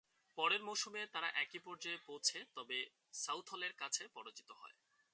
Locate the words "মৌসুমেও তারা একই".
0.63-1.59